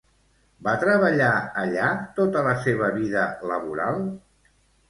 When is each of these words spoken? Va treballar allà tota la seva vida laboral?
Va 0.67 0.71
treballar 0.83 1.33
allà 1.65 1.91
tota 2.21 2.45
la 2.49 2.57
seva 2.65 2.91
vida 2.99 3.29
laboral? 3.53 4.05